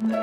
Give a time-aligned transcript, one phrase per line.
[0.00, 0.14] Welcome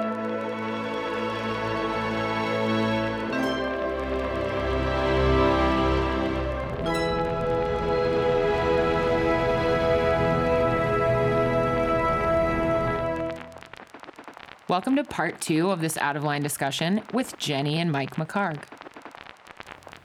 [14.95, 18.63] to part two of this out of line discussion with Jenny and Mike McHargue.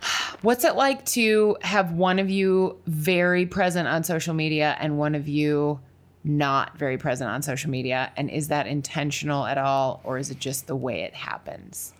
[0.42, 5.14] What's it like to have one of you very present on social media and one
[5.14, 5.80] of you
[6.24, 8.12] not very present on social media?
[8.16, 11.92] And is that intentional at all, or is it just the way it happens?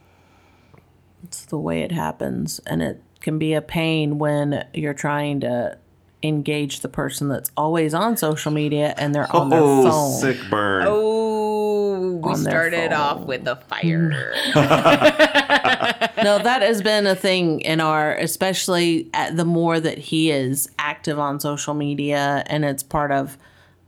[1.25, 2.61] It's the way it happens.
[2.67, 5.79] And it can be a pain when you're trying to
[6.25, 10.21] engage the person that's always on social media and they're on their Oh, phone.
[10.21, 10.85] sick burn.
[10.87, 14.33] Oh, we On their started off with a fire.
[14.55, 20.69] no, that has been a thing in our, especially at the more that he is
[20.79, 23.37] active on social media and it's part of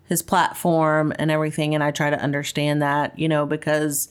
[0.08, 1.74] his platform and everything.
[1.74, 4.08] And I try to understand that, you know, because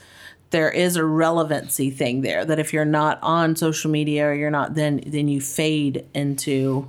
[0.50, 4.52] there is a relevancy thing there that if you're not on social media or you're
[4.52, 6.88] not, then then you fade into,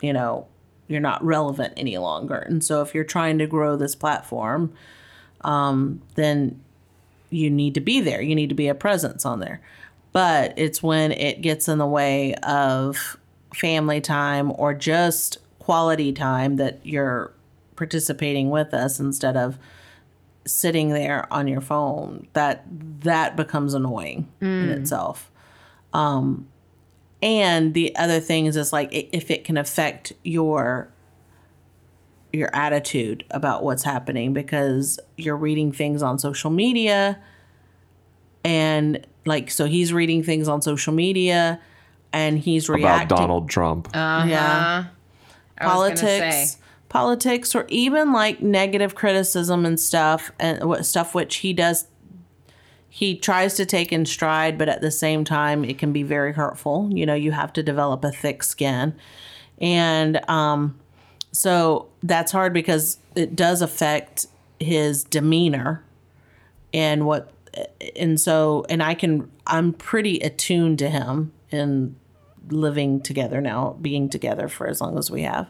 [0.00, 0.46] you know,
[0.88, 2.36] you're not relevant any longer.
[2.36, 4.72] And so if you're trying to grow this platform,
[5.42, 6.60] um, then
[7.30, 8.22] you need to be there.
[8.22, 9.60] You need to be a presence on there.
[10.12, 13.16] But it's when it gets in the way of
[13.54, 17.32] family time or just quality time that you're
[17.82, 19.58] participating with us instead of
[20.44, 22.64] sitting there on your phone that
[23.00, 25.30] that becomes annoying in itself.
[25.92, 26.46] Um
[27.22, 30.88] and the other things is it's like if it can affect your
[32.32, 37.18] your attitude about what's happening because you're reading things on social media
[38.44, 41.60] and like so he's reading things on social media
[42.12, 43.88] and he's reacting About Donald Trump.
[43.94, 44.26] Uh-huh.
[44.28, 44.86] yeah
[45.58, 46.56] I was politics
[46.92, 51.86] politics or even like negative criticism and stuff and stuff which he does
[52.90, 56.34] he tries to take in stride but at the same time it can be very
[56.34, 58.94] hurtful you know you have to develop a thick skin
[59.58, 60.78] and um
[61.32, 64.26] so that's hard because it does affect
[64.60, 65.82] his demeanor
[66.74, 67.32] and what
[67.96, 71.96] and so and I can I'm pretty attuned to him in
[72.50, 75.48] living together now, being together for as long as we have.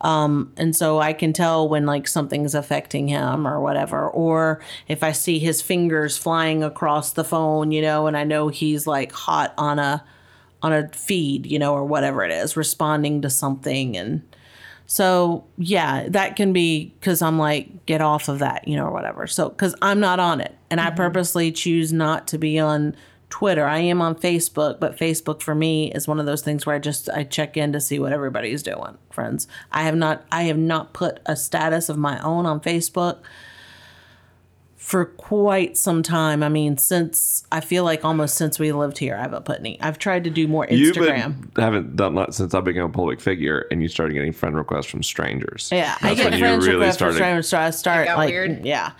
[0.00, 5.02] Um, and so I can tell when like something's affecting him or whatever, or if
[5.02, 9.12] I see his fingers flying across the phone, you know, and I know he's like
[9.12, 10.04] hot on a
[10.62, 13.96] on a feed, you know, or whatever it is, responding to something.
[13.96, 14.22] And
[14.86, 18.92] so yeah, that can be because I'm like, get off of that, you know, or
[18.92, 19.26] whatever.
[19.26, 22.96] So because I'm not on it, and I purposely choose not to be on
[23.28, 23.66] Twitter.
[23.66, 26.78] I am on Facebook, but Facebook for me is one of those things where I
[26.78, 28.98] just I check in to see what everybody's doing.
[29.10, 33.18] Friends, I have not I have not put a status of my own on Facebook
[34.86, 36.44] for quite some time.
[36.44, 39.80] I mean, since I feel like almost since we lived here, I haven't put any.
[39.80, 41.52] I've tried to do more You've Instagram.
[41.54, 44.54] been haven't done that since I became a public figure, and you started getting friend
[44.54, 45.70] requests from strangers.
[45.72, 48.06] Yeah, I That's get when you friends really requests for started- strangers, so I start
[48.06, 48.64] like, weird?
[48.64, 48.92] yeah.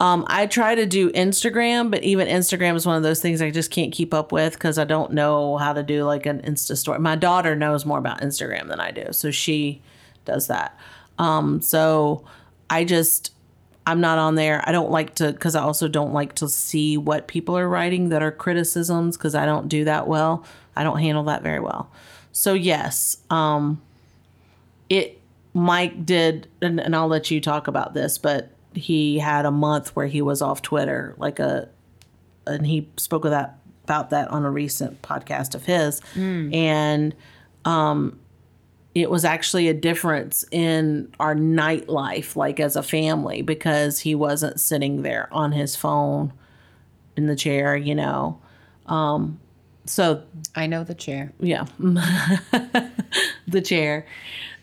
[0.00, 3.50] Um, I try to do Instagram, but even Instagram is one of those things I
[3.50, 6.74] just can't keep up with because I don't know how to do like an Insta
[6.74, 7.00] story.
[7.00, 9.82] My daughter knows more about Instagram than I do, so she
[10.24, 10.78] does that.
[11.18, 12.24] Um, so
[12.70, 13.32] I just
[13.86, 14.62] I'm not on there.
[14.66, 18.08] I don't like to because I also don't like to see what people are writing
[18.08, 20.44] that are criticisms because I don't do that well.
[20.74, 21.90] I don't handle that very well.
[22.32, 23.80] So yes, um,
[24.88, 25.20] it
[25.52, 29.94] Mike did, and, and I'll let you talk about this, but he had a month
[29.94, 31.68] where he was off Twitter, like a,
[32.46, 36.00] and he spoke of that about that on a recent podcast of his,
[36.52, 37.14] and
[37.64, 38.18] um,
[38.94, 44.60] it was actually a difference in our nightlife, like as a family, because he wasn't
[44.60, 46.32] sitting there on his phone
[47.16, 48.38] in the chair, you know.
[48.86, 49.40] Um,
[49.86, 50.22] so
[50.54, 51.32] I know the chair.
[51.40, 51.64] yeah,
[53.48, 54.06] the chair,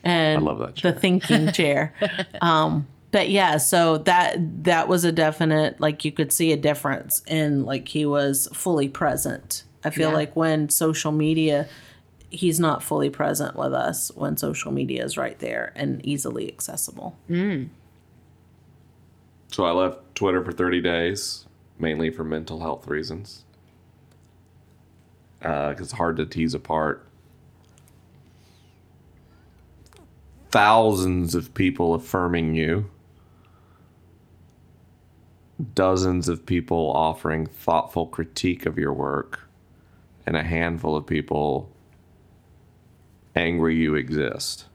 [0.04, 0.92] and I love that chair.
[0.92, 1.94] the thinking chair.
[2.40, 7.22] um, but yeah, so that that was a definite like you could see a difference
[7.26, 9.64] in like he was fully present.
[9.84, 10.14] I feel Yeah.
[10.16, 11.68] like when social media,
[12.32, 17.14] he's not fully present with us when social media is right there and easily accessible.
[17.28, 17.68] Mm.
[19.48, 21.46] So I left Twitter for 30 days,
[21.78, 23.44] mainly for mental health reasons.
[25.42, 27.06] Uh, because it's hard to tease apart.
[30.50, 32.88] Thousands of people affirming you,
[35.74, 39.40] dozens of people offering thoughtful critique of your work,
[40.24, 41.71] and a handful of people
[43.34, 44.66] angry you exist.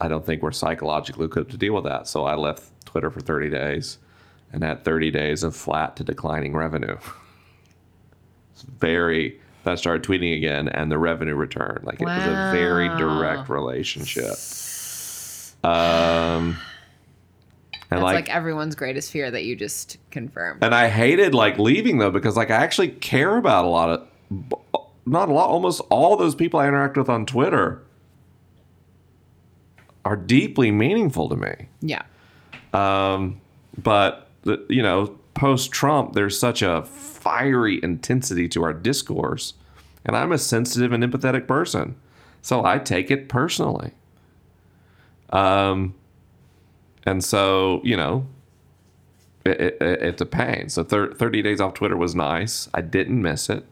[0.00, 2.08] I don't think we're psychologically equipped to deal with that.
[2.08, 3.98] So I left Twitter for 30 days.
[4.52, 6.98] and had 30 days of flat to declining revenue.
[8.52, 9.40] it's very.
[9.64, 11.84] I started tweeting again, and the revenue returned.
[11.84, 14.34] Like it was a very direct relationship.
[15.64, 16.56] Um,
[17.88, 20.64] and That's like, like, everyone's greatest fear that you just confirmed.
[20.64, 24.08] and I hated like leaving though because like I actually care about a lot of,
[25.06, 27.82] not a lot, almost all those people I interact with on Twitter
[30.04, 31.68] are deeply meaningful to me.
[31.80, 32.02] Yeah.
[32.72, 33.40] Um,
[33.80, 39.54] but the, you know, post Trump, there's such a fiery intensity to our discourse,
[40.04, 41.96] and I'm a sensitive and empathetic person,
[42.40, 43.92] so I take it personally.
[45.30, 45.94] Um,
[47.04, 48.26] and so you know,
[49.44, 50.68] it, it, it's a pain.
[50.68, 52.68] So thir- 30 days off Twitter was nice.
[52.74, 53.64] I didn't miss it,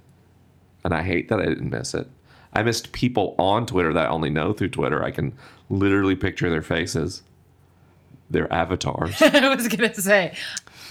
[0.85, 2.09] and I hate that I didn't miss it.
[2.53, 5.03] I missed people on Twitter that I only know through Twitter.
[5.05, 5.33] I can
[5.69, 7.23] literally picture their faces,
[8.29, 9.21] their avatars.
[9.23, 10.35] I was gonna say.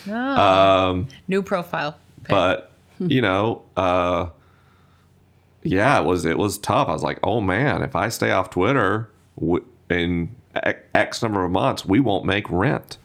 [0.07, 0.13] Oh.
[0.13, 1.97] um, New profile.
[2.23, 2.29] pic.
[2.29, 4.29] but you know, uh,
[5.63, 6.87] yeah, it was it was tough.
[6.87, 9.09] I was like, oh man, if I stay off Twitter
[9.39, 10.35] w- in
[10.95, 12.97] X number of months, we won't make rent.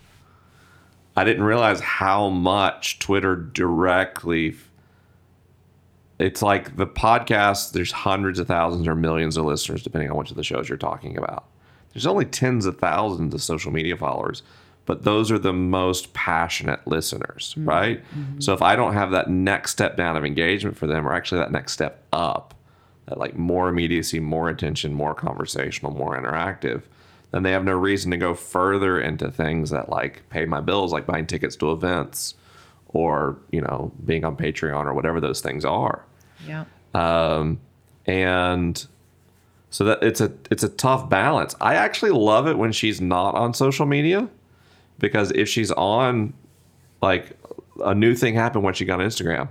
[1.17, 4.57] I didn't realize how much Twitter directly.
[6.25, 7.73] It's like the podcast.
[7.73, 10.79] There's hundreds of thousands or millions of listeners, depending on which of the shows you're
[10.79, 11.45] talking about.
[11.93, 14.43] There's only tens of thousands of social media followers,
[14.87, 17.69] but those are the most passionate listeners, mm-hmm.
[17.69, 18.05] right?
[18.17, 18.41] Mm-hmm.
[18.41, 21.41] So if I don't have that next step down of engagement for them, or actually
[21.41, 22.55] that next step up,
[23.05, 26.85] that like more immediacy, more attention, more conversational, more interactive,
[27.33, 30.91] then they have no reason to go further into things that like pay my bills,
[30.91, 32.33] like buying tickets to events
[32.89, 36.07] or, you know, being on Patreon or whatever those things are
[36.47, 36.65] yeah.
[36.95, 37.61] um,
[38.07, 38.87] and
[39.75, 41.57] so that it's a it's a tough balance.
[41.61, 44.29] I actually love it when she's not on social media
[45.01, 46.33] because if she's on,
[47.03, 47.37] like
[47.85, 49.49] a new thing happened when she got on Instagram,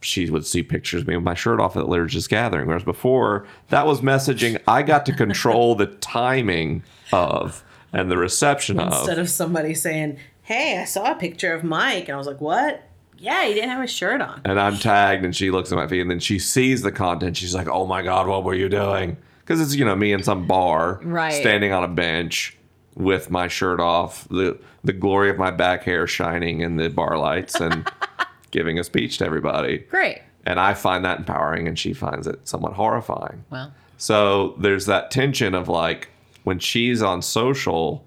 [0.00, 2.66] she would see pictures of me with my shirt off at liturgist gathering.
[2.66, 6.82] Whereas before, that was messaging I got to control the timing
[7.12, 7.62] of
[7.92, 8.92] and the reception of.
[8.92, 12.40] Instead of somebody saying, "Hey, I saw a picture of Mike," and I was like,
[12.40, 12.82] "What?
[13.22, 15.86] Yeah, he didn't have his shirt on." and I'm tagged, and she looks at my
[15.86, 17.36] feet, and then she sees the content.
[17.36, 20.22] She's like, "Oh my god, what were you doing?" Because it's you know me in
[20.22, 21.32] some bar, Right.
[21.32, 22.56] standing on a bench
[22.94, 27.16] with my shirt off, the the glory of my back hair shining in the bar
[27.16, 27.88] lights, and
[28.50, 29.78] giving a speech to everybody.
[29.78, 30.20] Great.
[30.44, 33.44] And I find that empowering, and she finds it somewhat horrifying.
[33.50, 36.08] Well, So there's that tension of like
[36.42, 38.04] when she's on social,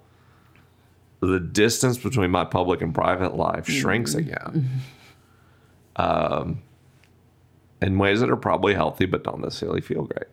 [1.21, 4.19] the distance between my public and private life shrinks mm-hmm.
[4.19, 4.51] again.
[4.53, 4.77] Mm-hmm.
[5.95, 6.61] Um,
[7.81, 10.27] in ways that are probably healthy but don't necessarily feel great.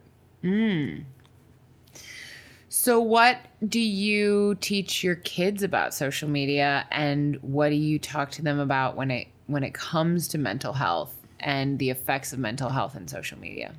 [2.74, 3.36] so what
[3.68, 8.58] do you teach your kids about social media, and what do you talk to them
[8.58, 12.96] about when it when it comes to mental health and the effects of mental health
[12.96, 13.74] in social media?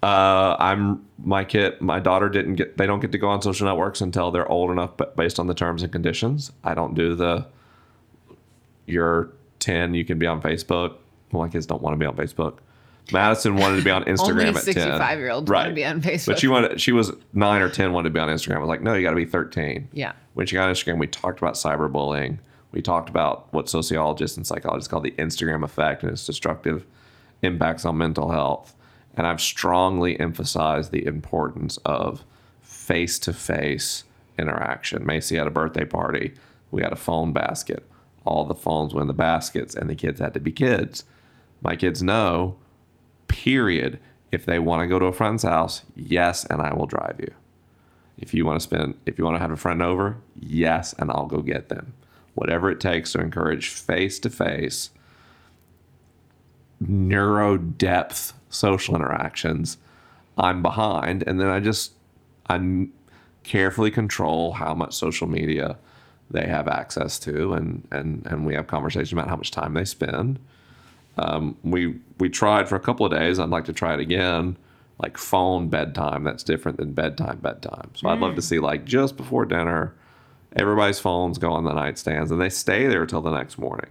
[0.00, 2.78] Uh, I'm my kid, my daughter didn't get.
[2.78, 5.48] They don't get to go on social networks until they're old enough, but based on
[5.48, 6.52] the terms and conditions.
[6.62, 7.48] I don't do the.
[9.66, 10.96] You're ten, you can be on Facebook.
[11.32, 12.58] Well, my kids don't want to be on Facebook.
[13.12, 14.74] Madison wanted to be on Instagram Only at ten.
[14.74, 16.26] 65-year-olds wanna be on Facebook.
[16.26, 16.80] But she wanted.
[16.80, 18.56] She was nine or ten, wanted to be on Instagram.
[18.56, 19.88] I was like, no, you got to be thirteen.
[19.92, 20.12] Yeah.
[20.34, 22.38] When she got on Instagram, we talked about cyberbullying.
[22.70, 26.84] We talked about what sociologists and psychologists call the Instagram effect and its destructive
[27.42, 28.74] impacts on mental health.
[29.16, 32.24] And I've strongly emphasized the importance of
[32.62, 34.04] face to face
[34.38, 35.04] interaction.
[35.04, 36.34] Macy had a birthday party.
[36.70, 37.88] We had a phone basket.
[38.28, 41.04] All the phones were in the baskets, and the kids had to be kids.
[41.62, 42.56] My kids know,
[43.26, 43.98] period.
[44.30, 47.32] If they want to go to a friend's house, yes, and I will drive you.
[48.18, 51.10] If you want to spend, if you want to have a friend over, yes, and
[51.10, 51.94] I'll go get them.
[52.34, 54.90] Whatever it takes to encourage face to face,
[56.78, 59.78] neuro depth social interactions,
[60.36, 61.24] I'm behind.
[61.26, 61.92] And then I just,
[62.50, 62.88] I
[63.42, 65.78] carefully control how much social media
[66.30, 69.84] they have access to, and and and we have conversations about how much time they
[69.84, 70.38] spend.
[71.16, 73.38] Um, we we tried for a couple of days.
[73.38, 74.56] I'd like to try it again,
[74.98, 76.24] like phone bedtime.
[76.24, 77.90] That's different than bedtime bedtime.
[77.94, 79.94] So I'd love to see like just before dinner,
[80.56, 83.90] everybody's phones go on the nightstands and they stay there till the next morning.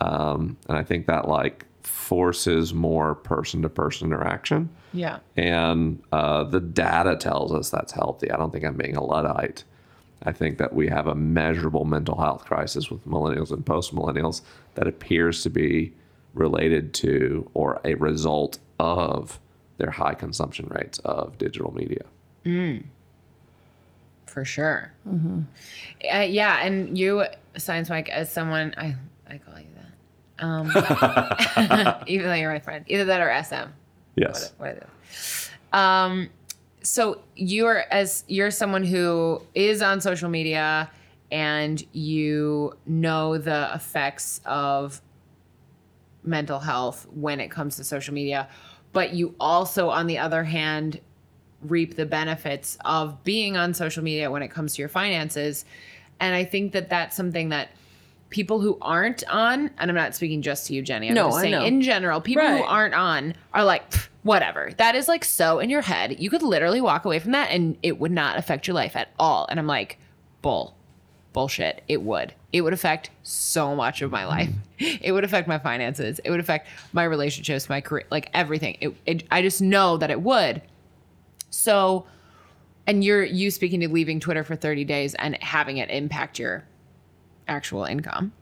[0.00, 4.68] Um, and I think that like forces more person to person interaction.
[4.92, 5.20] Yeah.
[5.36, 8.30] And uh, the data tells us that's healthy.
[8.30, 9.64] I don't think I'm being a Luddite.
[10.22, 14.42] I think that we have a measurable mental health crisis with millennials and post millennials
[14.74, 15.92] that appears to be
[16.34, 19.38] related to or a result of
[19.78, 22.04] their high consumption rates of digital media.
[22.42, 22.82] For
[24.26, 24.92] for sure.
[25.08, 27.24] Uh, yeah, and you,
[27.56, 28.94] Science Mike, as someone I
[29.28, 33.70] I call you that, um, even though you're my friend, either that or SM.
[34.14, 34.52] Yes.
[34.58, 35.78] What are they?
[35.78, 36.28] Um,
[36.86, 40.88] so you're as you're someone who is on social media
[41.32, 45.02] and you know the effects of
[46.22, 48.48] mental health when it comes to social media,
[48.92, 51.00] but you also, on the other hand,
[51.62, 55.64] reap the benefits of being on social media when it comes to your finances.
[56.20, 57.70] And I think that that's something that
[58.30, 61.08] people who aren't on, and I'm not speaking just to you, Jenny.
[61.08, 61.64] I'm No, just I saying know.
[61.64, 64.70] in general, people who aren't on are like, whatever.
[64.78, 66.18] That is like so in your head.
[66.18, 69.08] You could literally walk away from that and it would not affect your life at
[69.18, 69.46] all.
[69.48, 69.98] And I'm like,
[70.42, 70.74] bull.
[71.32, 71.84] Bullshit.
[71.86, 72.34] It would.
[72.52, 74.50] It would affect so much of my life.
[74.78, 76.20] It would affect my finances.
[76.22, 78.76] It would affect my relationships, my career, like everything.
[78.82, 80.60] It, it, I just know that it would.
[81.48, 82.04] So,
[82.86, 86.64] and you're you speaking to leaving Twitter for 30 days and having it impact your
[87.48, 88.32] actual income.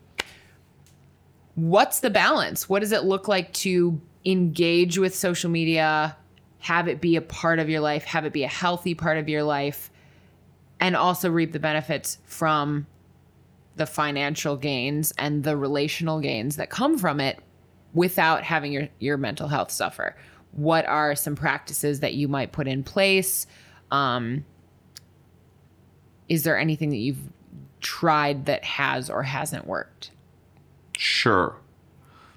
[1.55, 2.69] What's the balance?
[2.69, 6.17] What does it look like to engage with social media,
[6.59, 9.29] have it be a part of your life, have it be a healthy part of
[9.29, 9.91] your life,
[10.81, 12.87] and also reap the benefits from
[13.77, 17.39] the financial gains and the relational gains that come from it
[17.93, 20.17] without having your, your mental health suffer?
[20.53, 23.47] What are some practices that you might put in place?
[23.91, 24.45] Um,
[26.29, 27.19] is there anything that you've
[27.85, 30.11] tried that has or hasn't worked?
[30.97, 31.55] Sure.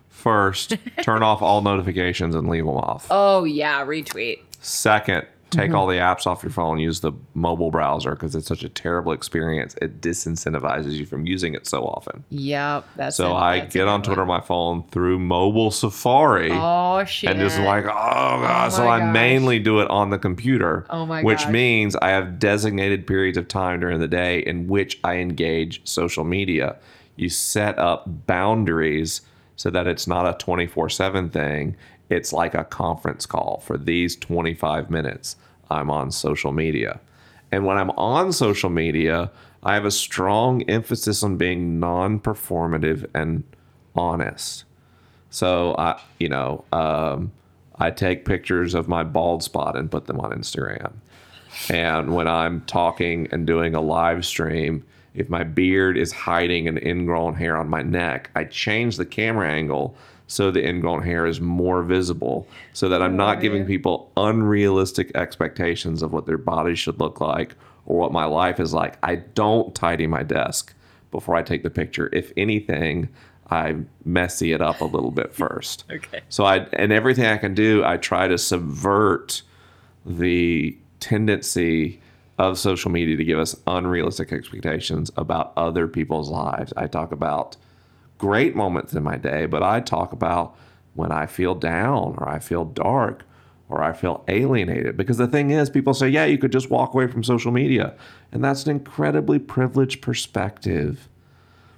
[0.10, 3.08] First, turn off all notifications and leave them off.
[3.10, 4.42] Oh yeah, retweet.
[4.60, 5.76] Second, take Mm-hmm.
[5.76, 6.78] all the apps off your phone.
[6.80, 9.76] Use the mobile browser because it's such a terrible experience.
[9.82, 12.24] It disincentivizes you from using it so often.
[12.30, 13.36] Yep, that's So it.
[13.40, 14.30] I That's get on Twitter one.
[14.32, 16.50] on my phone through mobile Safari.
[16.52, 17.30] Oh shit!
[17.32, 18.70] and just like, oh god.
[18.74, 20.86] so my I mainly do it on the computer.
[20.90, 21.50] Oh my Which gosh.
[21.52, 26.24] means I have designated periods of time during the day in which I engage social
[26.24, 26.76] media.
[27.16, 29.22] You set up boundaries
[29.56, 31.76] so that it's not a 24 7 thing.
[32.10, 35.36] It's like a conference call for these 25 minutes.
[35.70, 37.00] I'm on social media.
[37.52, 39.32] And when I'm on social media,
[39.64, 43.44] I have a strong emphasis on being non performative and
[43.96, 44.64] honest.
[45.30, 47.32] So I, you know, um,
[47.76, 50.94] I take pictures of my bald spot and put them on Instagram.
[51.70, 56.78] And when I'm talking and doing a live stream, if my beard is hiding an
[56.78, 59.96] ingrown hair on my neck, I change the camera angle
[60.28, 66.04] so the ingrown hair is more visible so that I'm not giving people unrealistic expectations
[66.04, 67.56] of what their body should look like
[67.86, 68.98] or what my life is like.
[69.02, 70.74] I don't tidy my desk
[71.12, 72.10] before I take the picture.
[72.12, 73.08] If anything,
[73.50, 75.86] I messy it up a little bit first.
[75.90, 76.22] Okay.
[76.30, 79.42] So I and everything I can do, I try to subvert
[80.06, 82.02] the tendency
[82.38, 86.72] of social media to give us unrealistic expectations about other people's lives.
[86.78, 87.56] I talk about
[88.18, 90.56] great moments in my day, but I talk about
[90.94, 93.24] when I feel down or I feel dark
[93.70, 94.98] or I feel alienated.
[94.98, 97.96] Because the thing is, people say, yeah, you could just walk away from social media.
[98.32, 101.08] And that's an incredibly privileged perspective.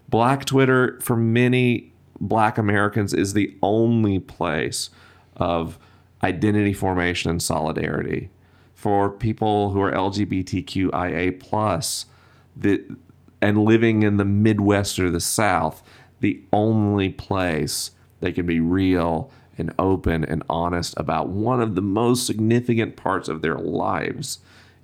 [0.07, 1.91] Black Twitter, for many
[2.21, 4.89] Black Americans, is the only place
[5.35, 5.77] of
[6.23, 8.29] identity formation and solidarity.
[8.75, 11.39] For people who are LGBTQIA
[12.55, 12.83] the
[13.41, 15.81] and living in the Midwest or the South,
[16.19, 21.81] the only place they can be real and open and honest about one of the
[21.81, 24.39] most significant parts of their lives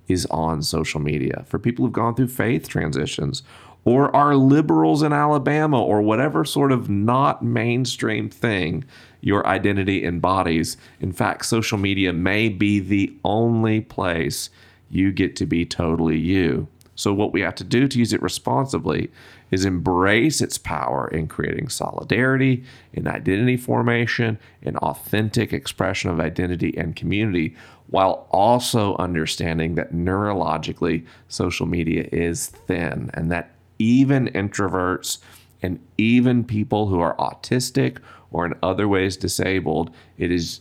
[0.08, 1.44] is on social media.
[1.48, 3.42] For people who've gone through faith transitions
[3.84, 8.84] or are liberals in Alabama or whatever sort of not mainstream thing
[9.20, 10.76] your identity embodies.
[11.00, 14.50] In fact, social media may be the only place
[14.90, 16.68] you get to be totally you.
[16.94, 19.10] So, what we have to do to use it responsibly
[19.50, 26.76] is embrace its power in creating solidarity, in identity formation, in authentic expression of identity
[26.76, 27.54] and community,
[27.88, 35.18] while also understanding that neurologically social media is thin and that even introverts
[35.62, 37.98] and even people who are autistic
[38.30, 40.60] or in other ways disabled, it is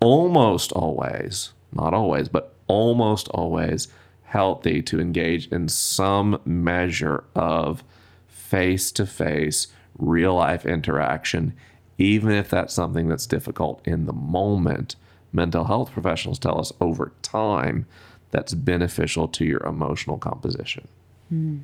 [0.00, 3.88] almost always, not always, but almost always
[4.34, 7.84] healthy to engage in some measure of
[8.26, 11.54] face to face, real life interaction,
[11.98, 14.96] even if that's something that's difficult in the moment.
[15.32, 17.86] Mental health professionals tell us over time
[18.32, 20.88] that's beneficial to your emotional composition.
[21.28, 21.58] Hmm.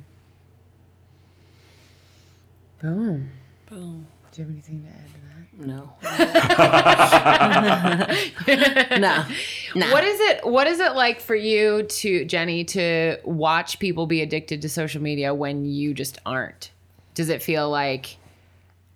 [2.81, 3.31] Boom.
[3.69, 4.07] Boom.
[4.31, 5.27] Do you have anything to add to that?
[5.61, 5.93] No.
[8.97, 9.25] no.
[9.75, 9.91] No.
[9.91, 10.45] What is it?
[10.45, 15.01] What is it like for you to Jenny to watch people be addicted to social
[15.01, 16.71] media when you just aren't?
[17.13, 18.17] Does it feel like?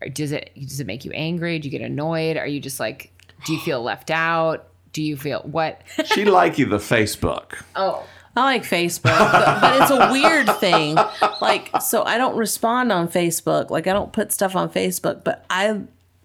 [0.02, 1.60] or Does it does it make you angry?
[1.60, 2.38] Do you get annoyed?
[2.38, 3.12] Are you just like?
[3.46, 4.68] Do you feel left out?
[4.94, 5.82] Do you feel what?
[6.06, 7.62] She like you the Facebook.
[7.76, 8.04] Oh,
[8.36, 10.96] I like Facebook, but, but it's a weird thing.
[11.42, 13.70] Like, so I don't respond on Facebook.
[13.70, 15.82] Like, I don't put stuff on Facebook, but I,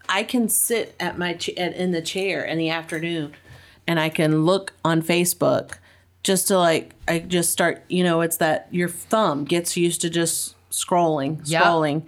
[0.09, 3.35] I can sit at my ch- at, in the chair in the afternoon,
[3.87, 5.75] and I can look on Facebook,
[6.25, 7.85] just to like, I just start.
[7.89, 11.63] You know, it's that your thumb gets used to just scrolling, Yep.
[11.63, 12.03] scrolling,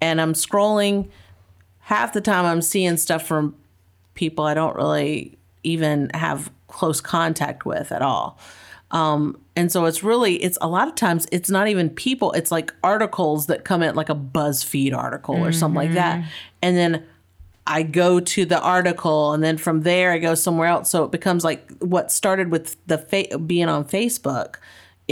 [0.00, 1.08] and I'm scrolling.
[1.80, 3.54] Half the time, I'm seeing stuff from
[4.14, 8.38] people I don't really even have close contact with at all.
[8.92, 12.50] Um, and so it's really it's a lot of times it's not even people it's
[12.50, 16.24] like articles that come in like a buzzfeed article or something like that.
[16.62, 17.04] And then
[17.66, 20.90] i go to the article and then from there i go somewhere else.
[20.90, 24.56] So it becomes like what started with the fa- being on facebook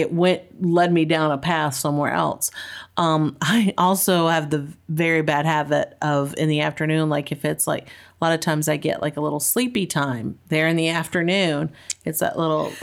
[0.00, 2.50] it went led me down a path somewhere else
[2.96, 7.66] um, i also have the very bad habit of in the afternoon like if it's
[7.66, 10.88] like a lot of times i get like a little sleepy time there in the
[10.88, 11.70] afternoon
[12.04, 12.72] it's that little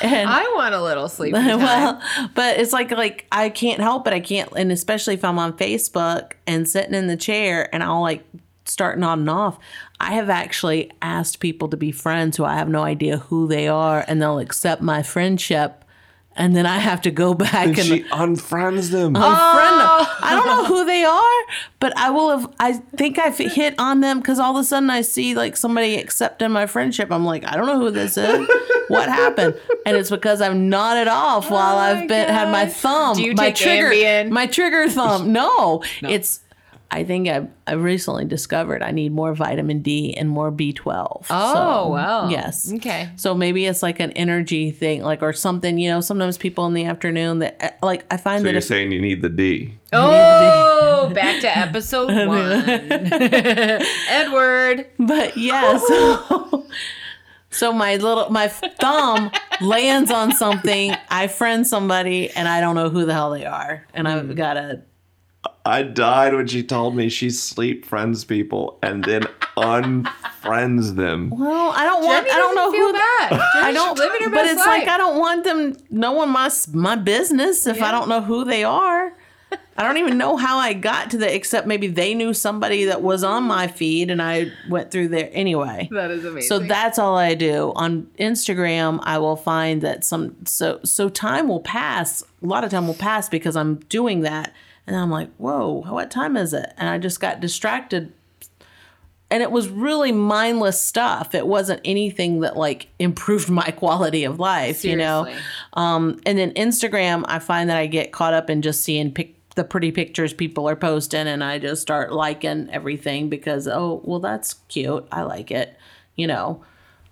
[0.00, 1.34] I want a little sleep.
[1.34, 1.58] time.
[1.58, 2.00] well,
[2.34, 4.12] but it's like like I can't help it.
[4.12, 8.00] I can't, and especially if I'm on Facebook and sitting in the chair and I'll
[8.00, 8.24] like
[8.64, 9.58] start nodding off.
[10.00, 13.66] I have actually asked people to be friends who I have no idea who they
[13.68, 15.84] are, and they'll accept my friendship,
[16.36, 19.14] and then I have to go back and And she unfriends them.
[19.14, 19.88] unfriend them.
[19.90, 20.18] Ah.
[20.22, 21.40] I don't know who they are,
[21.80, 22.54] but I will have.
[22.60, 25.96] I think I've hit on them because all of a sudden I see like somebody
[25.96, 27.10] accepting my friendship.
[27.10, 28.48] I'm like, I don't know who this is.
[28.86, 29.58] what happened?
[29.84, 33.34] And it's because I've nodded off while Oh I've been had my thumb, Do you
[33.34, 34.30] my take trigger, Ambien?
[34.30, 35.32] my trigger thumb.
[35.32, 36.38] No, it's.
[36.90, 41.26] I think I I recently discovered I need more vitamin D and more B12.
[41.28, 42.28] Oh, wow.
[42.30, 42.72] Yes.
[42.72, 43.10] Okay.
[43.16, 45.76] So maybe it's like an energy thing, like or something.
[45.76, 48.58] You know, sometimes people in the afternoon that uh, like I find so that you're
[48.58, 49.74] if saying you need the D.
[49.92, 52.64] Oh, back to episode one.
[54.08, 54.86] Edward.
[54.98, 56.66] But yeah, so
[57.50, 60.94] so my little my thumb lands on something.
[61.10, 64.54] I friend somebody and I don't know who the hell they are, and I've got
[64.54, 64.82] to.
[65.68, 71.28] I died when she told me she sleep friends people and then unfriends them.
[71.28, 72.26] Well, I don't want.
[72.26, 72.92] Jenny I don't know feel who.
[72.94, 73.32] bad.
[73.54, 73.98] I don't.
[73.98, 74.88] live in her but best it's like.
[74.88, 79.12] I don't want them knowing my my business if I don't know who they are.
[79.76, 83.02] I don't even know how I got to the except maybe they knew somebody that
[83.02, 85.88] was on my feed and I went through there anyway.
[85.92, 86.48] That is amazing.
[86.48, 87.72] So that's all I do.
[87.76, 92.22] On Instagram, I will find that some so so time will pass.
[92.42, 94.54] A lot of time will pass because I'm doing that
[94.88, 98.12] and I'm like, "Whoa, what time is it?" And I just got distracted.
[99.30, 101.34] And it was really mindless stuff.
[101.34, 105.32] It wasn't anything that like improved my quality of life, you know.
[105.74, 109.36] Um, and then Instagram, I find that I get caught up in just seeing pic-
[109.54, 114.20] the pretty pictures people are posting, and I just start liking everything because oh, well,
[114.20, 115.06] that's cute.
[115.12, 115.76] I like it,
[116.16, 116.64] you know.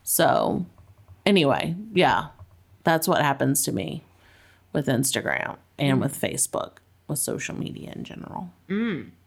[0.02, 0.64] So,
[1.26, 2.28] anyway, yeah,
[2.84, 4.04] that's what happens to me
[4.72, 6.76] with Instagram and with Facebook,
[7.08, 8.50] with social media in general.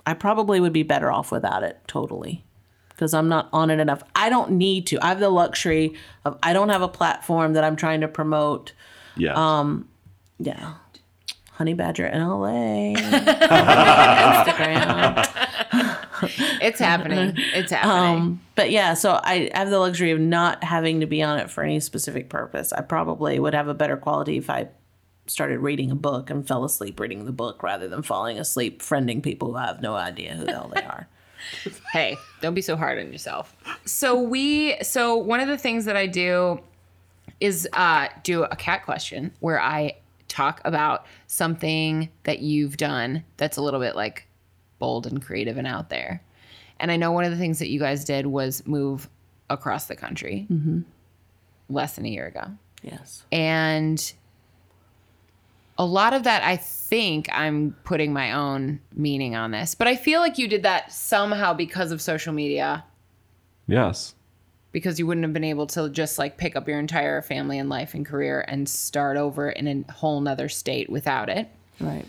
[0.06, 2.44] I probably would be better off without it totally
[2.90, 4.04] because I'm not on it enough.
[4.16, 5.00] I don't need to.
[5.04, 5.94] I have the luxury
[6.26, 8.74] of I don't have a platform that I'm trying to promote.
[9.16, 9.38] Yes.
[10.38, 10.74] Yeah.
[11.54, 12.96] Honey Badger in LA.
[14.34, 15.26] Instagram.
[16.62, 17.34] it's happening.
[17.54, 18.22] It's happening.
[18.22, 21.50] Um, but yeah, so I have the luxury of not having to be on it
[21.50, 22.72] for any specific purpose.
[22.72, 24.70] I probably would have a better quality if I
[25.30, 29.22] started reading a book and fell asleep reading the book rather than falling asleep friending
[29.22, 31.08] people who I have no idea who the hell they are.
[31.94, 33.56] hey, don't be so hard on yourself.
[33.86, 36.60] So we so one of the things that I do
[37.40, 39.96] is uh do a cat question where I
[40.28, 44.28] talk about something that you've done that's a little bit like
[44.78, 46.22] bold and creative and out there.
[46.80, 49.10] And I know one of the things that you guys did was move
[49.50, 50.48] across the country
[51.70, 52.46] less than a year ago.
[52.82, 53.26] Yes.
[53.32, 54.14] And
[55.80, 59.96] a lot of that, I think I'm putting my own meaning on this, but I
[59.96, 62.84] feel like you did that somehow because of social media,
[63.66, 64.14] yes.
[64.74, 67.70] because you wouldn't have been able to just like pick up your entire family and
[67.70, 71.48] life and career and start over in a whole nother state without it.
[71.80, 72.06] Right.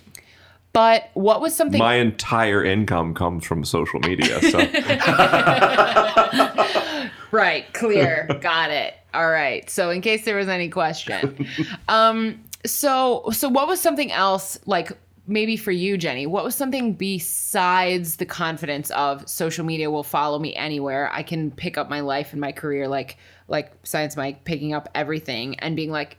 [0.72, 4.40] But what was something My entire income comes from social media.
[4.50, 4.58] So
[7.32, 8.26] Right, clear.
[8.40, 8.94] Got it.
[9.14, 9.70] All right.
[9.70, 11.46] So in case there was any question.
[11.88, 14.92] Um so so what was something else like
[15.26, 20.38] maybe for you, Jenny, what was something besides the confidence of social media will follow
[20.38, 21.10] me anywhere?
[21.12, 23.16] I can pick up my life and my career like
[23.48, 26.16] like Science Mike picking up everything and being like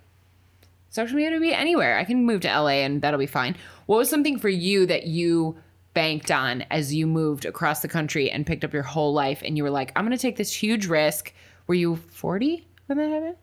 [0.89, 1.97] social media will be anywhere.
[1.97, 3.55] I can move to LA and that'll be fine.
[3.85, 5.57] What was something for you that you
[5.93, 9.57] banked on as you moved across the country and picked up your whole life and
[9.57, 11.33] you were like, I'm going to take this huge risk.
[11.67, 13.35] Were you 40 when that happened?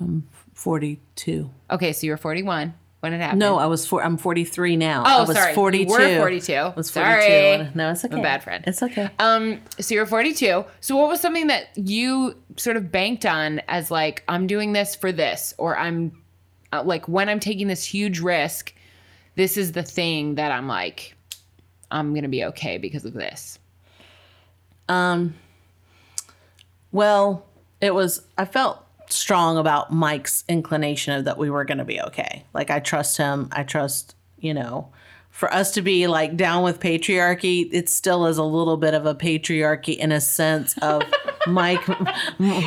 [0.00, 1.50] Um, 42.
[1.70, 3.38] Okay, so you were 41 when it happened.
[3.38, 4.02] No, I was four.
[4.02, 5.04] I'm 43 now.
[5.06, 5.50] Oh, I was sorry.
[5.50, 5.88] You 42.
[5.88, 6.52] were 42.
[6.52, 6.90] I was 42.
[6.90, 7.70] Sorry.
[7.76, 8.14] No, it's okay.
[8.14, 8.64] I'm a bad friend.
[8.66, 9.08] It's okay.
[9.20, 10.64] Um, so you're 42.
[10.80, 14.96] So what was something that you sort of banked on as like I'm doing this
[14.96, 16.20] for this, or I'm
[16.72, 18.74] uh, like when I'm taking this huge risk,
[19.36, 21.14] this is the thing that I'm like,
[21.92, 23.60] I'm gonna be okay because of this.
[24.88, 25.34] Um.
[26.90, 27.46] Well,
[27.80, 32.00] it was, I felt strong about Mike's inclination of that we were going to be
[32.00, 32.44] okay.
[32.54, 33.48] Like, I trust him.
[33.52, 34.88] I trust, you know,
[35.30, 39.06] for us to be like down with patriarchy, it still is a little bit of
[39.06, 41.02] a patriarchy in a sense of
[41.46, 41.86] Mike.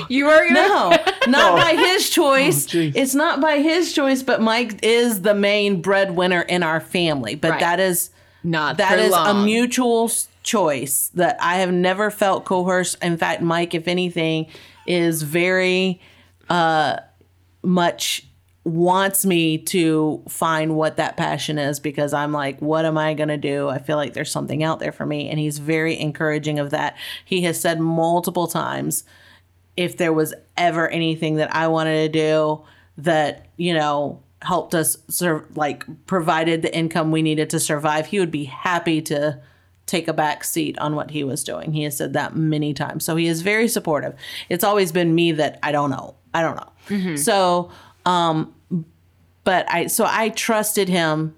[0.09, 0.89] You are gonna No,
[1.27, 1.55] not oh.
[1.57, 2.65] by his choice.
[2.65, 2.95] Oh, geez.
[2.95, 7.35] it's not by his choice, but Mike is the main breadwinner in our family.
[7.35, 7.59] But Right.
[7.59, 8.09] that is
[8.43, 10.09] not that is is a mutual
[10.41, 13.03] choice that I have never felt coerced.
[13.03, 14.47] In fact, Mike, if anything,
[14.87, 15.99] is very
[16.51, 16.99] uh,
[17.63, 18.27] much
[18.65, 23.29] wants me to find what that passion is because I'm like, what am I going
[23.29, 23.69] to do?
[23.69, 25.29] I feel like there's something out there for me.
[25.29, 26.97] And he's very encouraging of that.
[27.23, 29.05] He has said multiple times
[29.77, 32.63] if there was ever anything that I wanted to do
[32.97, 38.19] that, you know, helped us sur- like provided the income we needed to survive, he
[38.19, 39.41] would be happy to
[39.91, 41.73] take a back seat on what he was doing.
[41.73, 43.03] He has said that many times.
[43.05, 44.13] So he is very supportive.
[44.49, 46.15] It's always been me that I don't know.
[46.33, 47.15] I don't know.
[47.17, 47.69] So,
[48.05, 48.53] um
[49.43, 51.35] but I so I trusted him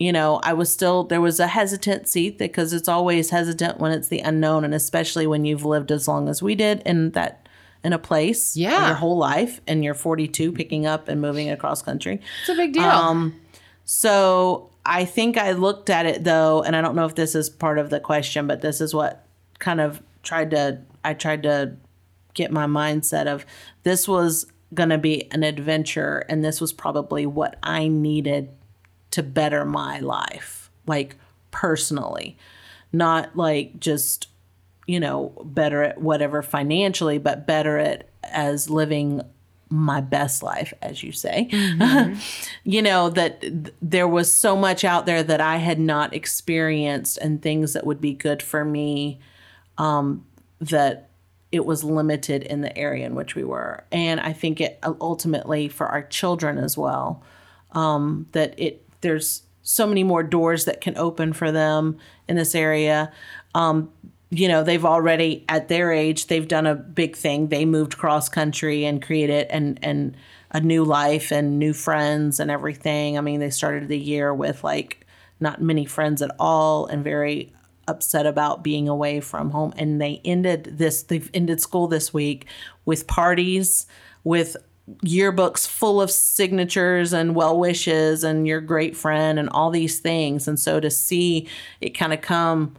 [0.00, 4.06] you know, I was still there was a hesitancy because it's always hesitant when it's
[4.06, 7.48] the unknown, and especially when you've lived as long as we did in that
[7.82, 8.86] in a place, Yeah.
[8.86, 12.20] your whole life, and you're 42, picking up and moving across country.
[12.40, 12.84] It's a big deal.
[12.84, 13.34] Um,
[13.84, 17.50] So I think I looked at it though, and I don't know if this is
[17.50, 19.26] part of the question, but this is what
[19.58, 21.76] kind of tried to I tried to
[22.34, 23.44] get my mindset of
[23.82, 28.50] this was going to be an adventure, and this was probably what I needed
[29.12, 31.16] to better my life, like
[31.50, 32.36] personally,
[32.92, 34.28] not like just
[34.86, 39.22] you know better at whatever financially, but better at as living
[39.70, 41.48] my best life, as you say.
[42.64, 47.18] you know, that th- there was so much out there that I had not experienced
[47.18, 49.20] and things that would be good for me
[49.76, 50.24] um,
[50.60, 51.10] that
[51.50, 53.84] it was limited in the area in which we were.
[53.90, 57.22] And I think it ultimately for our children as well,
[57.72, 62.54] um, that it there's so many more doors that can open for them in this
[62.54, 63.12] area.
[63.54, 63.90] Um,
[64.30, 67.48] you know, they've already at their age, they've done a big thing.
[67.48, 70.16] They moved cross country and created and and
[70.50, 73.18] a new life and new friends and everything.
[73.18, 75.06] I mean, they started the year with like
[75.40, 77.52] not many friends at all and very
[77.86, 82.46] upset about being away from home and they ended this they've ended school this week
[82.84, 83.86] with parties
[84.24, 84.58] with
[85.04, 90.46] yearbooks full of signatures and well wishes and your great friend and all these things
[90.46, 91.48] and so to see
[91.80, 92.74] it kind of come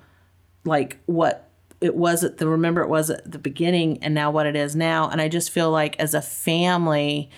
[0.65, 1.50] like what
[1.82, 4.76] it was at the remember it was at the beginning and now what it is
[4.76, 5.10] now.
[5.10, 7.30] And i just feel like as a family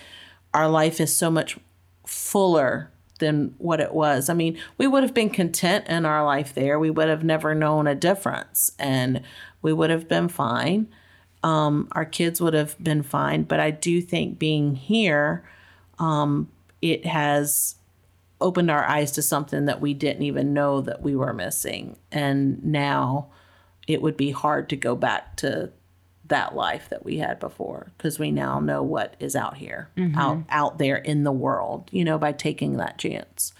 [0.54, 1.58] our life is so much
[2.06, 4.28] fuller than what it was.
[4.28, 6.78] I mean we would have been content in our life there.
[6.78, 9.22] We would have never known a difference and
[9.62, 10.88] we would have been fine.
[11.44, 13.44] Um, our kids would have been fine.
[13.44, 15.44] But i do think being here
[15.98, 16.48] um,
[16.80, 17.76] it has
[18.42, 21.96] opened our eyes to something that we didn't even know that we were missing.
[22.10, 23.28] And now
[23.88, 25.72] it would be hard to go back to
[26.26, 30.42] that life that we had before because we now know what is out here, out
[30.48, 33.52] out there in the world, you know, by taking that chance.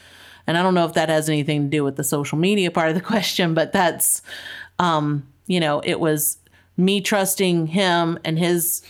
[0.46, 2.88] And I don't know if that has anything to do with the social media part
[2.88, 4.22] of the question, but that's
[4.78, 6.38] um, you know, it was
[6.76, 8.82] me trusting him and his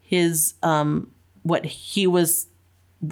[0.00, 1.10] his um
[1.42, 2.46] what he was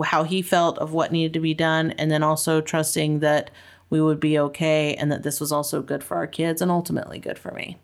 [0.04, 3.50] how he felt of what needed to be done and then also trusting that
[3.90, 7.18] we would be okay and that this was also good for our kids and ultimately
[7.18, 7.76] good for me.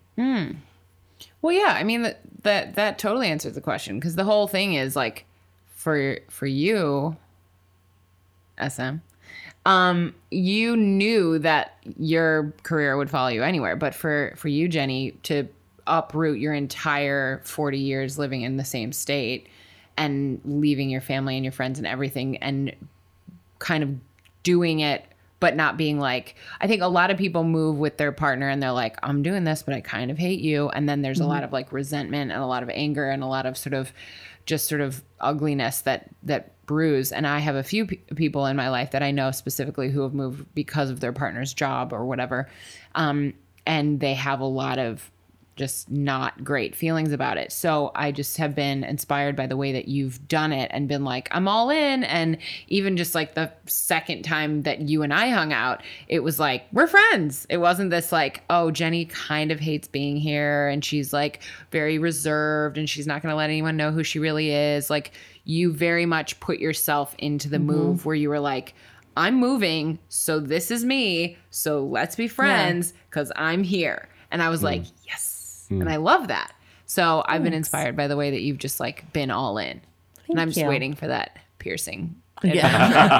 [1.43, 4.75] Well, yeah, I mean that that that totally answers the question because the whole thing
[4.75, 5.25] is like
[5.75, 7.17] for for you,
[8.67, 8.97] SM,
[9.67, 15.13] um, you knew that your career would follow you anywhere, but for for you, Jenny,
[15.25, 15.47] to
[15.87, 19.47] uproot your entire forty years living in the same state
[19.99, 22.75] and leaving your family and your friends and everything and
[23.59, 23.91] kind of
[24.45, 25.05] doing it
[25.41, 28.63] but not being like I think a lot of people move with their partner and
[28.63, 30.69] they're like I'm doing this but I kind of hate you.
[30.71, 33.27] And then there's a lot of like resentment and a lot of anger and a
[33.27, 33.93] lot of sort of
[34.47, 37.13] just sort of ugliness that that brews.
[37.13, 40.03] And I have a few pe- people in my life that I know specifically who
[40.03, 42.49] have moved because of their partner's job or whatever.
[42.95, 43.35] Um
[43.67, 45.11] and they have a lot of
[45.59, 47.53] just not great feelings about it.
[47.53, 51.05] So I just have been inspired by the way that you've done it and been
[51.05, 52.05] like, I'm all in.
[52.05, 56.39] And even just like the second time that you and I hung out, it was
[56.39, 57.47] like, we're friends.
[57.51, 61.99] It wasn't this like, oh, Jenny kind of hates being here and she's like very
[61.99, 64.89] reserved and she's not going to let anyone know who she really is.
[64.89, 65.13] Like,
[65.45, 67.67] you very much put yourself into the mm-hmm.
[67.67, 68.75] move where you were like,
[69.17, 71.39] I'm moving, so this is me.
[71.51, 74.09] So let's be friends because I'm here.
[74.31, 74.93] And I was like, mm.
[75.09, 75.38] yes.
[75.71, 75.89] And hmm.
[75.89, 76.53] I love that.
[76.87, 79.81] So I've been inspired by the way that you've just like been all in.
[80.29, 80.67] and I'm just you.
[80.67, 82.15] waiting for that piercing.
[82.43, 83.13] Yeah.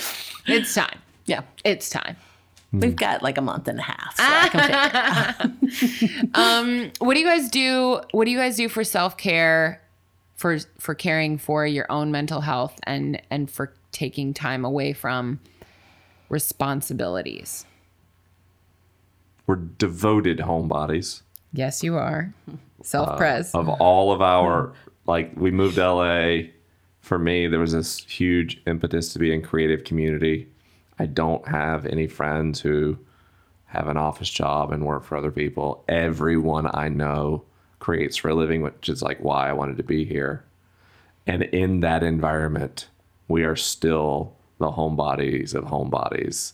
[0.48, 1.00] It's time.
[1.24, 1.42] yeah.
[1.64, 2.16] It's time.
[2.72, 2.96] We've hmm.
[2.96, 4.16] got like a month and a half.
[4.16, 5.42] So
[5.90, 8.00] figure um, What do you guys do?
[8.12, 9.82] What do you guys do for self-care
[10.36, 15.40] for for caring for your own mental health and and for taking time away from
[16.28, 17.64] responsibilities?
[19.46, 21.22] We're devoted homebodies.
[21.52, 22.34] Yes, you are.
[22.82, 23.54] Self-pres.
[23.54, 24.72] Uh, of all of our
[25.06, 26.48] like we moved to LA
[27.00, 30.48] for me there was this huge impetus to be in creative community
[30.98, 32.98] I don't have any friends who
[33.66, 37.44] have an office job and work for other people everyone I know
[37.78, 40.44] creates for a living which is like why I wanted to be here
[41.26, 42.88] and in that environment
[43.28, 46.52] we are still the homebodies of homebodies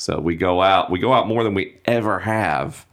[0.00, 2.86] so we go out we go out more than we ever have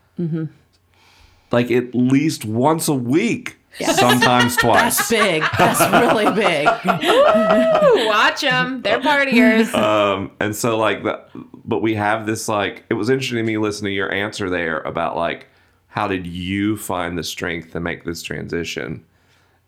[1.52, 5.44] like at least once a week sometimes twice That's big.
[5.58, 6.66] That's really big.
[8.08, 8.82] Watch them.
[8.82, 9.74] They're partiers.
[9.74, 11.24] um and so like the
[11.64, 14.80] but we have this like it was interesting to me listening to your answer there
[14.80, 15.48] about like
[15.88, 19.06] how did you find the strength to make this transition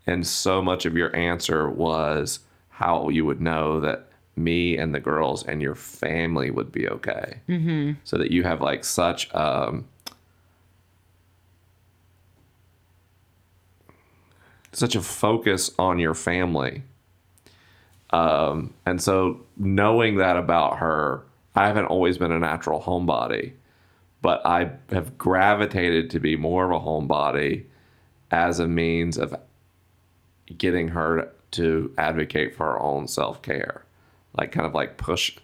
[0.08, 4.09] and so much of your answer was how you would know that
[4.39, 7.39] me and the girls and your family would be okay.
[7.47, 7.93] Mm-hmm.
[8.04, 9.88] so that you have like such um
[14.71, 16.84] such a focus on your family.
[18.12, 21.23] Um, and so knowing that about her,
[21.56, 23.54] I haven't always been a natural homebody,
[24.21, 27.65] but I have gravitated to be more of a homebody
[28.32, 29.36] as a means of
[30.58, 33.84] getting her to advocate for her own self care,
[34.39, 35.38] like kind of like push,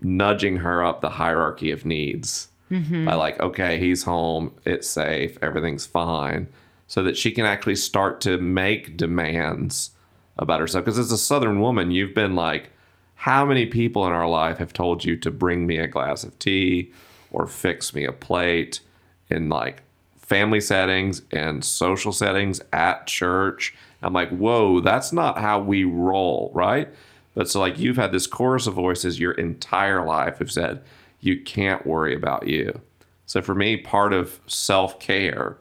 [0.00, 3.04] nudging her up the hierarchy of needs mm-hmm.
[3.04, 6.48] by like, okay, he's home, it's safe, everything's fine,
[6.86, 9.90] so that she can actually start to make demands
[10.38, 10.84] about herself.
[10.84, 12.70] Because as a Southern woman, you've been like,
[13.16, 16.38] how many people in our life have told you to bring me a glass of
[16.38, 16.92] tea
[17.30, 18.80] or fix me a plate
[19.28, 19.82] in like
[20.16, 23.74] family settings and social settings at church?
[24.00, 26.88] I'm like, whoa, that's not how we roll, right?
[27.34, 30.82] But so, like, you've had this chorus of voices your entire life who've said,
[31.20, 32.80] you can't worry about you.
[33.26, 35.56] So, for me, part of self care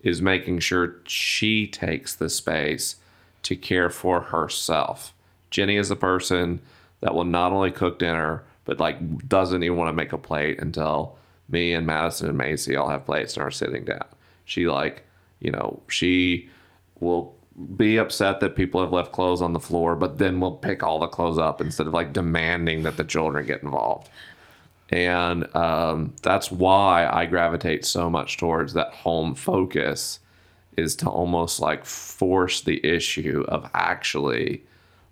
[0.00, 2.96] is making sure she takes the space
[3.44, 5.14] to care for herself.
[5.50, 6.60] Jenny is a person
[7.00, 10.60] that will not only cook dinner, but like doesn't even want to make a plate
[10.60, 11.16] until
[11.48, 14.04] me and Madison and Macy all have plates and are sitting down.
[14.44, 15.04] She like,
[15.40, 16.48] you know, she
[17.00, 17.34] will
[17.76, 20.98] be upset that people have left clothes on the floor, but then we'll pick all
[20.98, 24.08] the clothes up instead of like demanding that the children get involved.
[24.90, 30.20] And um, that's why I gravitate so much towards that home focus
[30.76, 34.62] is to almost like force the issue of actually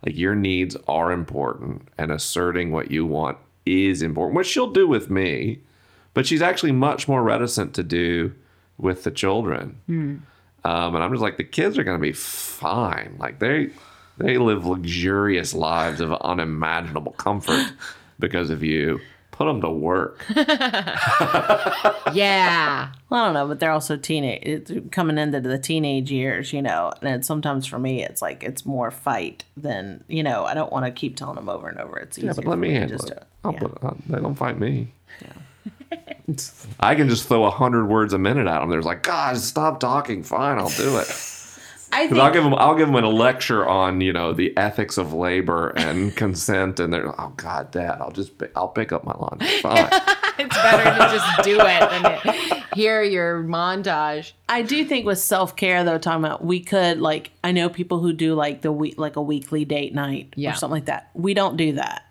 [0.04, 4.88] like your needs are important and asserting what you want is important, which she'll do
[4.88, 5.60] with me,
[6.14, 8.32] but she's actually much more reticent to do
[8.78, 9.78] with the children.
[10.64, 13.16] Um, and I'm just like, the kids are going to be fine.
[13.18, 13.70] Like they,
[14.18, 17.72] they live luxurious lives of unimaginable comfort
[18.18, 19.00] because of you.
[19.32, 20.22] Put them to work.
[22.12, 22.92] yeah.
[23.08, 26.62] Well, I don't know, but they're also teenage it's coming into the teenage years, you
[26.62, 26.92] know.
[27.02, 30.44] And sometimes for me, it's like it's more fight than you know.
[30.44, 31.96] I don't want to keep telling them over and over.
[31.98, 32.30] It's easier.
[32.30, 33.18] Yeah, but let me to handle just it.
[33.18, 33.58] do I'll Yeah.
[33.60, 34.92] put, uh, they don't fight me.
[36.78, 38.70] I can just throw a hundred words a minute at them.
[38.70, 40.22] There's like, God, stop talking.
[40.22, 41.08] Fine, I'll do it.
[41.92, 44.96] I Because I'll give them, I'll give them a lecture on, you know, the ethics
[44.96, 49.02] of labor and consent, and they're, like, oh God, Dad, I'll just, I'll pick up
[49.04, 49.48] my laundry.
[49.60, 49.88] Fine.
[50.38, 54.32] it's better to just do it than hear your montage.
[54.48, 57.68] I do think with self care though, talking about uh, we could like I know
[57.68, 60.52] people who do like the week like a weekly date night Yeah.
[60.52, 61.10] or something like that.
[61.14, 62.04] We don't do that.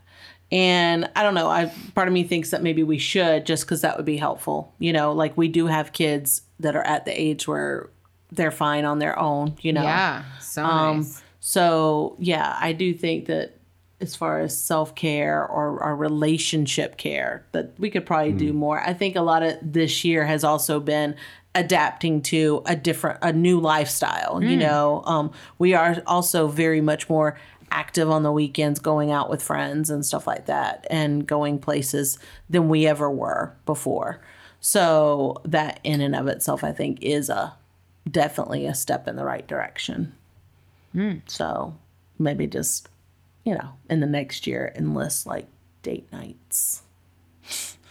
[0.51, 1.47] And I don't know.
[1.47, 4.73] I part of me thinks that maybe we should just because that would be helpful.
[4.79, 7.89] You know, like we do have kids that are at the age where
[8.31, 9.55] they're fine on their own.
[9.61, 10.23] You know, Yeah.
[10.39, 11.21] So um, nice.
[11.39, 13.59] so yeah, I do think that
[14.01, 18.79] as far as self care or, or relationship care, that we could probably do more.
[18.79, 21.15] I think a lot of this year has also been
[21.55, 24.41] adapting to a different, a new lifestyle.
[24.41, 27.37] You know, um, we are also very much more
[27.71, 32.19] active on the weekends, going out with friends and stuff like that, and going places
[32.49, 34.21] than we ever were before.
[34.61, 37.53] So that in and of itself, I think, is a
[38.09, 40.13] definitely a step in the right direction.
[40.93, 41.17] Hmm.
[41.27, 41.75] So
[42.17, 42.89] maybe just,
[43.45, 45.47] you know, in the next year, enlist like
[45.83, 46.83] date nights.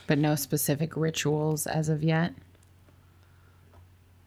[0.06, 2.34] But no specific rituals as of yet.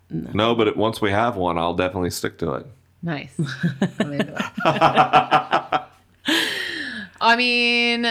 [0.10, 2.68] No, but it, once we have one, I'll definitely stick to it.
[3.04, 3.34] Nice.
[4.00, 5.82] I'm into it.
[7.22, 8.08] I mean,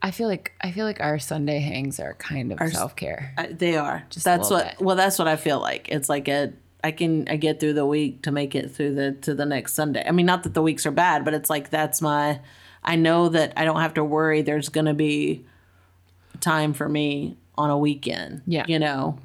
[0.00, 3.34] I feel like I feel like our Sunday hangs are kind of self care.
[3.36, 4.04] Uh, they are.
[4.10, 4.78] Just that's what.
[4.78, 4.80] bit.
[4.80, 5.88] Well, that's what I feel like.
[5.88, 6.52] It's like a.
[6.82, 9.74] I can I get through the week to make it through the to the next
[9.74, 10.04] Sunday.
[10.06, 12.40] I mean, not that the weeks are bad, but it's like that's my.
[12.84, 14.42] I know that I don't have to worry.
[14.42, 15.44] There's gonna be
[16.40, 18.42] time for me on a weekend.
[18.46, 18.64] Yeah.
[18.68, 19.18] You know.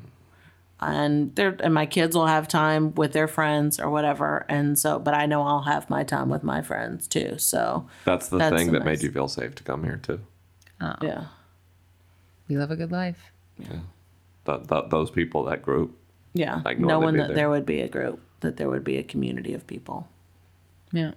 [0.89, 4.99] And they and my kids will have time with their friends or whatever, and so.
[4.99, 7.37] But I know I'll have my time with my friends too.
[7.37, 10.19] So That's the That's thing that nice- made you feel safe to come here too.
[10.81, 10.95] Oh.
[11.01, 11.25] yeah.
[12.49, 13.31] We live a good life.
[14.45, 15.97] Th- th- those people, that group.
[16.33, 17.35] Yeah, Like, no one knowing would be that there.
[17.35, 20.07] there would be a group, that there would be a community of people,
[20.91, 21.11] Yeah.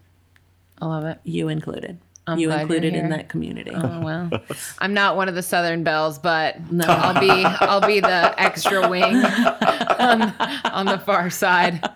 [0.79, 1.19] I love it.
[1.25, 1.99] you included.
[2.29, 3.71] I'm you included in that community.
[3.73, 4.31] Oh well.
[4.81, 9.15] I'm not one of the Southern Belles, but I'll be I'll be the extra wing
[9.15, 10.35] on,
[10.65, 11.89] on the far side.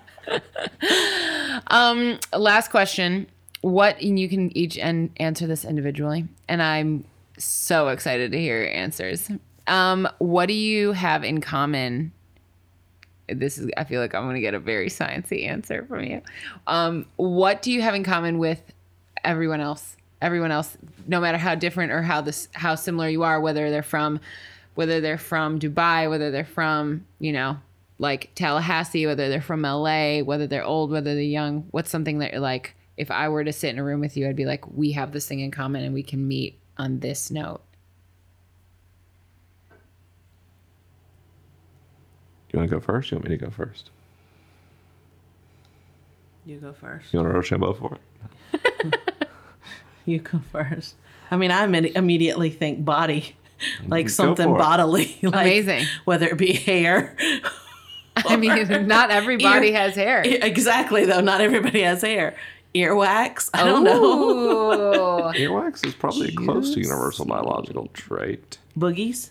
[1.66, 3.26] um, last question.
[3.62, 7.04] What and you can each and answer this individually, and I'm
[7.36, 9.30] so excited to hear your answers.
[9.66, 12.12] Um, what do you have in common?
[13.28, 16.22] This is I feel like I'm gonna get a very sciencey answer from you.
[16.68, 18.62] Um, what do you have in common with
[19.24, 19.96] everyone else?
[20.20, 23.82] Everyone else, no matter how different or how this how similar you are, whether they're
[23.82, 24.20] from
[24.74, 27.58] whether they're from Dubai, whether they're from, you know,
[27.98, 32.32] like Tallahassee, whether they're from LA, whether they're old, whether they're young, what's something that
[32.32, 34.66] you're like, if I were to sit in a room with you, I'd be like,
[34.74, 37.60] we have this thing in common and we can meet on this note.
[42.52, 43.10] You want to go first?
[43.10, 43.90] You want me to go first?
[46.46, 47.12] You go first.
[47.12, 47.98] You want to Rochambeau for
[48.52, 49.14] it?
[50.10, 50.94] You go first.
[51.30, 53.36] I mean, I immediately think body,
[53.78, 53.90] mm-hmm.
[53.90, 55.86] like Go something bodily, like, Amazing.
[56.04, 57.16] Whether it be hair,
[58.16, 60.22] I mean, not everybody Ear- has hair.
[60.24, 61.20] exactly though.
[61.20, 62.36] Not everybody has hair.
[62.74, 63.50] Earwax.
[63.52, 65.32] I don't know.
[65.34, 68.58] Earwax is probably close to universal biological trait.
[68.78, 69.30] Boogies.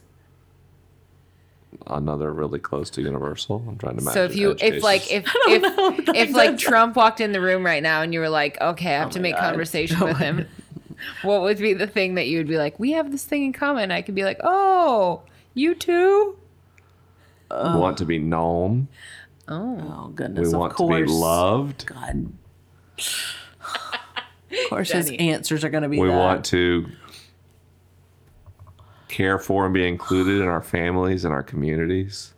[1.87, 3.63] Another really close to universal.
[3.67, 4.13] I'm trying to imagine.
[4.13, 7.65] So if you, edge if like, if if if like Trump walked in the room
[7.65, 9.49] right now and you were like, okay, I have oh to make God.
[9.51, 10.47] conversation oh with him,
[11.23, 12.79] what would be the thing that you would be like?
[12.79, 13.91] We have this thing in common.
[13.91, 15.21] I could be like, oh,
[15.53, 16.37] you too.
[17.51, 18.87] we want to be known,
[19.47, 20.53] Oh, Oh we goodness.
[20.53, 21.11] want of to be course.
[21.11, 22.31] loved, God.
[22.97, 25.99] Of course, his answers are going to be.
[25.99, 26.17] we that.
[26.17, 26.87] want to
[29.07, 32.33] care for and be included in our families and our communities.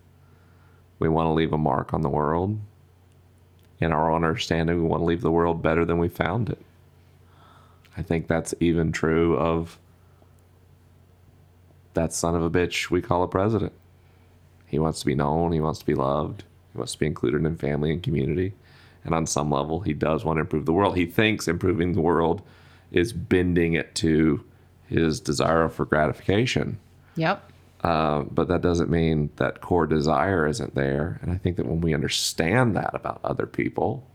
[1.00, 2.60] We want to leave a mark on the world.
[3.80, 6.60] In our own understanding, we want to leave the world better than we found it.
[7.97, 9.77] I think that's even true of
[11.93, 13.73] that son of a bitch we call a president.
[14.65, 17.45] He wants to be known, he wants to be loved, he wants to be included
[17.45, 18.54] in family and community.
[19.04, 20.95] And on some level, he does want to improve the world.
[20.95, 22.41] He thinks improving the world
[22.91, 24.43] is bending it to
[24.88, 26.80] his desire for gratification.
[27.15, 27.47] yep.
[27.84, 31.19] Uh, but that doesn't mean that core desire isn't there.
[31.23, 34.08] And I think that when we understand that about other people,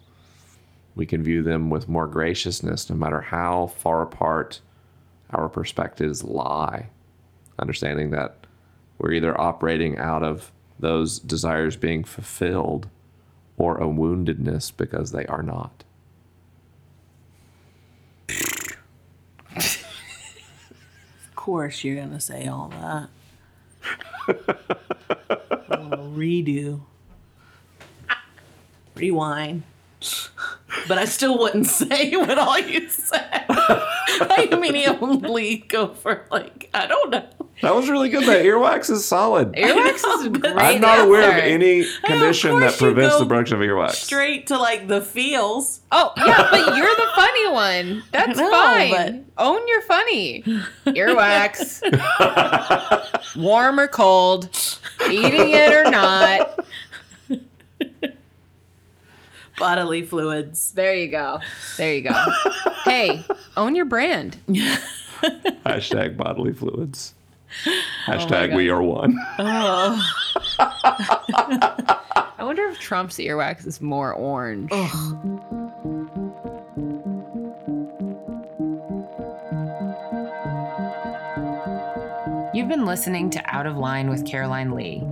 [0.97, 4.61] we can view them with more graciousness, no matter how far apart
[5.31, 6.89] our perspectives lie.
[7.59, 8.47] Understanding that
[8.99, 12.89] we're either operating out of those desires being fulfilled
[13.59, 15.85] or a woundedness because they are not.
[19.55, 19.85] Of
[21.35, 23.09] course, you're going to say all that.
[26.17, 26.81] redo.
[28.95, 29.63] Rewind.
[30.89, 33.45] But I still wouldn't say what all you said.
[33.49, 37.29] I immediately go for, like, I don't know.
[37.63, 38.25] That was really good.
[38.25, 39.53] That earwax is solid.
[39.53, 40.57] Earwax is a great.
[40.57, 43.93] I'm not aware of any oh, condition that course you prevents the production of earwax.
[43.93, 45.81] Straight to like the feels.
[45.91, 48.03] Oh yeah, but you're the funny one.
[48.13, 48.91] That's know, fine.
[48.91, 50.43] but- Own your funny.
[50.87, 51.83] Earwax.
[53.37, 54.49] Warm or cold.
[55.11, 56.67] Eating it or not.
[59.59, 60.73] Bodily fluids.
[60.73, 61.41] There you go.
[61.77, 62.15] There you go.
[62.85, 63.25] hey,
[63.57, 64.37] own your brand.
[65.65, 67.15] Hashtag bodily fluids.
[67.67, 68.57] Oh Hashtag God.
[68.57, 69.17] we are one.
[69.39, 70.03] Oh.
[72.39, 74.71] I wonder if Trump's earwax is more orange.
[82.55, 85.03] You've been listening to Out of Line with Caroline Lee.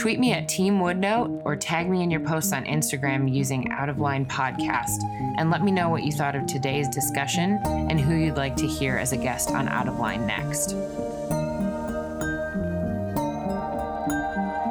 [0.00, 3.90] Tweet me at Team Woodnote or tag me in your posts on Instagram using Out
[3.90, 5.02] of Line Podcast
[5.36, 8.66] and let me know what you thought of today's discussion and who you'd like to
[8.66, 10.70] hear as a guest on Out of Line next.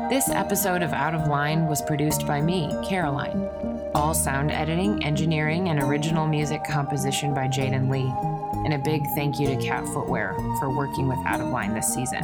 [0.10, 3.48] This episode of Out of Line was produced by me, Caroline.
[3.94, 8.12] All sound editing, engineering, and original music composition by Jaden Lee.
[8.66, 11.94] And a big thank you to Cat Footwear for working with Out of Line this
[11.94, 12.24] season.